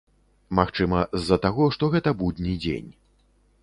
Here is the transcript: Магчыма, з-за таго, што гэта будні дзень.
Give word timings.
Магчыма, 0.59 1.03
з-за 1.19 1.39
таго, 1.45 1.69
што 1.79 1.93
гэта 1.97 2.19
будні 2.23 2.61
дзень. 2.67 2.91